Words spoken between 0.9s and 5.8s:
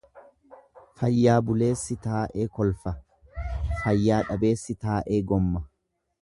Fayyaa buleessi taa'ee kolfa, fayyaa dhabeessi taa'ee gomma.